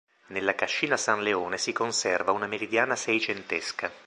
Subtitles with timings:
[0.29, 3.91] Nella cascina San Leone si conserva una meridiana seicentesca.